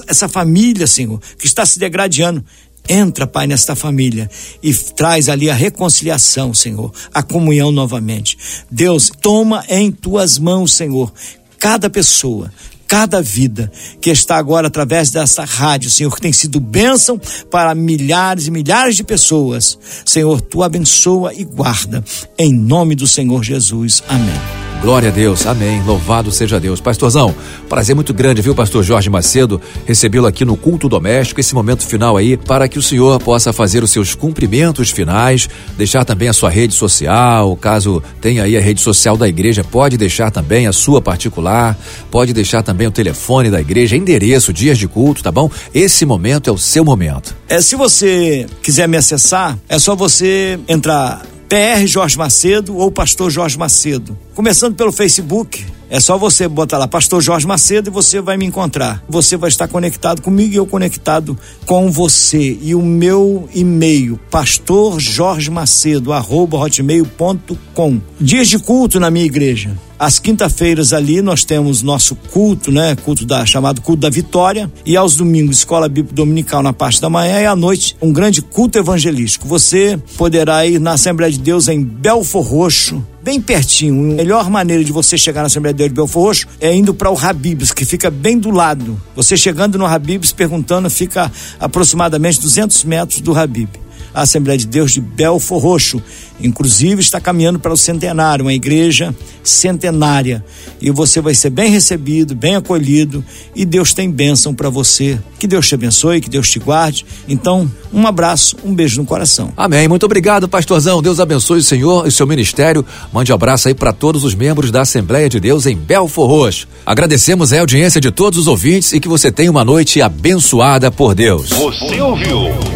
essa 0.07 0.29
família, 0.29 0.87
Senhor, 0.87 1.21
que 1.39 1.47
está 1.47 1.65
se 1.65 1.79
degradando. 1.79 2.45
Entra, 2.89 3.27
Pai, 3.27 3.47
nesta 3.47 3.75
família 3.75 4.31
e 4.63 4.73
traz 4.73 5.29
ali 5.29 5.51
a 5.51 5.55
reconciliação, 5.55 6.55
Senhor, 6.55 6.93
a 7.13 7.23
comunhão 7.23 7.71
novamente. 7.73 8.39
Deus, 8.71 9.11
toma 9.21 9.65
em 9.69 9.91
tuas 9.91 10.39
mãos, 10.39 10.75
Senhor, 10.75 11.13
cada 11.59 11.91
pessoa, 11.91 12.53
cada 12.87 13.21
vida 13.21 13.71
que 14.01 14.11
está 14.11 14.37
agora 14.37 14.69
através 14.69 15.11
dessa 15.11 15.45
rádio, 15.45 15.91
Senhor, 15.91 16.15
que 16.15 16.21
tem 16.21 16.33
sido 16.33 16.61
bênção 16.61 17.21
para 17.51 17.75
milhares 17.75 18.47
e 18.47 18.51
milhares 18.51 18.97
de 18.97 19.05
pessoas. 19.05 19.79
Senhor, 20.05 20.41
tu 20.41 20.63
abençoa 20.63 21.35
e 21.35 21.45
guarda. 21.45 22.05
Em 22.39 22.53
nome 22.53 22.95
do 22.95 23.07
Senhor 23.07 23.43
Jesus. 23.43 24.03
Amém. 24.09 24.66
Glória 24.83 25.09
a 25.09 25.13
Deus, 25.13 25.47
amém. 25.47 25.83
Louvado 25.85 26.31
seja 26.31 26.61
Deus. 26.61 26.81
Pastorzão, 26.81 27.35
prazer 27.69 27.95
muito 27.95 28.15
grande, 28.15 28.41
viu, 28.41 28.55
pastor 28.55 28.85
Jorge 28.85 29.11
Macedo, 29.11 29.61
recebê-lo 29.85 30.27
aqui 30.27 30.45
no 30.45 30.57
culto 30.57 30.89
doméstico, 30.89 31.41
esse 31.41 31.55
momento 31.55 31.85
final 31.85 32.17
aí, 32.17 32.37
para 32.37 32.69
que 32.69 32.79
o 32.79 32.83
senhor 32.83 33.19
possa 33.21 33.53
fazer 33.53 33.83
os 33.83 33.91
seus 33.91 34.15
cumprimentos 34.15 34.91
finais, 34.91 35.49
deixar 35.77 36.05
também 36.05 36.29
a 36.29 36.33
sua 36.33 36.51
rede 36.51 36.75
social, 36.75 37.57
caso 37.57 38.03
tenha 38.21 38.45
aí 38.45 38.57
a 38.57 38.61
rede 38.61 38.81
social 38.81 39.17
da 39.17 39.27
igreja, 39.27 39.65
pode 39.65 39.97
deixar 39.97 40.31
também 40.31 40.67
a 40.67 40.73
sua 40.73 41.03
particular, 41.03 41.77
pode 42.11 42.33
deixar 42.33 42.63
também 42.63 42.87
o 42.87 42.93
telefone 42.93 43.51
da 43.51 43.61
igreja, 43.61 43.97
endereço, 43.97 44.53
dias 44.53 44.79
de 44.79 44.87
culto, 44.87 45.23
tá 45.23 45.33
bom? 45.33 45.51
Esse 45.75 46.07
momento 46.07 46.49
é 46.49 46.53
o 46.53 46.59
seu 46.59 46.85
momento. 46.85 47.35
É, 47.49 47.61
se 47.61 47.75
você 47.75 48.47
quiser 48.63 48.87
me 48.89 48.97
acessar, 48.97 49.59
é 49.69 49.79
só 49.79 49.97
você 49.97 50.61
entrar 50.69 51.23
PR 51.49 51.87
Jorge 51.87 52.17
Macedo 52.19 52.77
ou 52.77 52.91
Pastor 52.91 53.31
Jorge 53.31 53.59
Macedo. 53.59 54.17
Começando 54.37 54.75
pelo 54.77 54.93
Facebook, 54.93 55.65
é 55.89 55.99
só 55.99 56.19
você 56.19 56.47
botar 56.47 56.77
lá 56.77 56.87
Pastor 56.87 57.23
Jorge 57.23 57.47
Macedo 57.47 57.89
e 57.89 57.91
você 57.91 58.21
vai 58.21 58.37
me 58.37 58.45
encontrar. 58.45 59.03
Você 59.09 59.35
vai 59.35 59.49
estar 59.49 59.67
conectado 59.67 60.21
comigo 60.21 60.53
e 60.53 60.57
eu 60.57 60.67
conectado 60.67 61.39
com 61.65 61.91
você. 61.91 62.59
E 62.61 62.75
o 62.75 62.83
meu 62.83 63.49
e-mail, 63.55 64.21
pastor 64.31 65.01
Jorge 65.01 65.51
Macedo, 65.51 66.13
arroba 66.13 66.59
hotmail.com. 66.59 67.99
Dias 68.21 68.49
de 68.49 68.59
culto 68.59 69.01
na 69.01 69.11
minha 69.11 69.25
igreja. 69.25 69.75
Às 69.99 70.19
quinta-feiras 70.19 70.93
ali 70.93 71.23
nós 71.23 71.43
temos 71.43 71.83
nosso 71.83 72.15
culto, 72.15 72.71
né? 72.71 72.95
Culto 72.97 73.25
da 73.25 73.47
chamado 73.47 73.81
culto 73.81 74.03
da 74.03 74.11
vitória 74.11 74.71
e 74.85 74.95
aos 74.95 75.17
domingos 75.17 75.59
escola 75.59 75.89
bíblica 75.89 76.15
dominical 76.15 76.63
na 76.63 76.73
parte 76.73 77.01
da 77.01 77.09
manhã 77.09 77.41
e 77.41 77.47
à 77.47 77.57
noite 77.57 77.97
um 78.03 78.13
grande 78.13 78.43
culto 78.43 78.79
evangelístico. 78.79 79.49
Você 79.49 79.99
poderá 80.17 80.67
ir 80.67 80.79
na 80.79 80.93
Assembleia 80.93 81.33
de 81.33 81.39
Deus 81.39 81.67
em 81.69 81.83
Belfor 81.83 82.45
Roxo, 82.45 83.03
bem 83.23 83.41
pertinho. 83.41 84.13
A 84.13 84.17
melhor 84.17 84.51
maneira 84.51 84.85
de 84.85 84.93
você 84.93 85.17
chegar 85.17 85.41
na 85.41 85.47
Assembleia 85.47 85.73
de 85.73 85.79
Deus 85.79 85.91
de 85.91 85.95
Belfor 85.95 86.25
Roxo 86.25 86.47
é 86.61 86.75
indo 86.75 86.93
para 86.93 87.11
o 87.11 87.19
Habibs, 87.19 87.73
que 87.73 87.87
fica 87.87 88.11
bem 88.11 88.39
do 88.39 88.51
lado. 88.51 89.01
Você 89.15 89.35
chegando 89.35 89.79
no 89.79 89.87
Habibs 89.87 90.31
perguntando, 90.31 90.91
fica 90.91 91.33
aproximadamente 91.59 92.39
200 92.39 92.85
metros 92.85 93.21
do 93.23 93.35
Habib 93.35 93.86
a 94.17 94.23
Assembleia 94.23 94.57
de 94.57 94.67
Deus 94.67 94.93
de 94.93 95.01
Belfor 95.03 95.61
Roxo. 95.61 96.03
Inclusive 96.41 97.03
está 97.03 97.21
caminhando 97.21 97.59
para 97.59 97.73
o 97.73 97.77
centenário, 97.77 98.47
uma 98.47 98.55
igreja 98.55 99.15
centenária. 99.45 100.43
E 100.81 100.91
você 100.91 101.21
vai 101.21 101.35
ser 101.35 101.51
bem 101.51 101.71
recebido, 101.71 102.35
bem 102.35 102.57
acolhido 102.57 103.23
e 103.55 103.67
Deus 103.67 103.93
tem 103.93 104.11
bênção 104.11 104.55
para 104.55 104.71
você. 104.71 105.19
Que 105.39 105.47
Deus 105.47 105.69
te 105.69 105.75
abençoe, 105.75 106.23
que 106.23 106.31
Deus 106.31 106.49
te 106.49 106.59
guarde. 106.59 107.05
Então, 107.29 107.71
um 107.93 108.07
abraço, 108.07 108.57
um 108.65 108.75
beijo 108.75 108.99
no 108.99 109.07
coração. 109.07 109.53
Amém. 109.55 109.87
Muito 109.87 110.07
obrigado, 110.07 110.49
pastorzão. 110.49 111.03
Deus 111.03 111.21
abençoe 111.21 111.59
o 111.59 111.63
senhor 111.63 112.07
e 112.07 112.11
seu 112.11 112.27
ministério. 112.27 112.85
Mande 113.13 113.33
um 113.33 113.35
abraço 113.35 113.69
aí 113.69 113.75
para 113.75 113.93
todos 113.93 114.25
os 114.25 114.35
membros 114.35 114.71
da 114.71 114.81
Assembleia 114.81 115.29
de 115.29 115.39
Deus 115.39 115.67
em 115.67 115.77
Belfor 115.77 116.27
Roxo. 116.27 116.67
Agradecemos 116.87 117.53
a 117.53 117.61
audiência 117.61 118.01
de 118.01 118.11
todos 118.11 118.39
os 118.39 118.47
ouvintes 118.47 118.95
e 118.95 119.01
que 119.01 119.09
você 119.09 119.31
tenha 119.31 119.51
uma 119.51 119.65
noite 119.65 120.01
abençoada 120.01 120.91
por 120.91 121.15
Deus. 121.15 121.51
Você 121.51 122.01
ouviu? 122.01 122.76